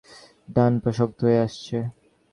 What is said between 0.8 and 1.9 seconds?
পা শক্ত হয়ে আসছে।